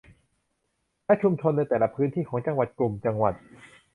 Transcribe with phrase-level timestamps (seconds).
[1.05, 3.33] และชุมชนในแต่ละพื้นที่ของจังหวัดกลุ่มจังหวัด